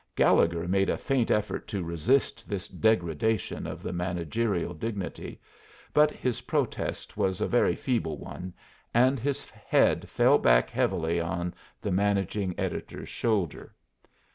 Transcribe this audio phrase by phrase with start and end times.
[0.15, 5.39] Gallegher made a faint effort to resist this degradation of the managerial dignity;
[5.93, 8.51] but his protest was a very feeble one,
[8.95, 11.51] and his head fell back heavily oh
[11.81, 13.75] the managing editor's shoulder.